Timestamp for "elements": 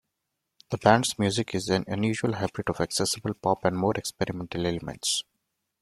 4.65-5.23